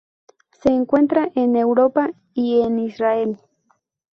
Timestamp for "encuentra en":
0.71-1.55